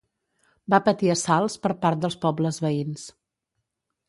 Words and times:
Va 0.73 0.79
patir 0.87 1.11
assalts 1.15 1.59
per 1.67 1.73
part 1.85 2.03
dels 2.07 2.19
pobles 2.25 2.61
veïns. 2.67 3.05